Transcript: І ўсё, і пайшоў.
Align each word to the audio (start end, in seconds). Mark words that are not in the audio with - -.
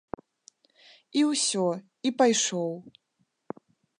І 1.19 1.23
ўсё, 1.31 1.67
і 2.09 2.13
пайшоў. 2.21 2.75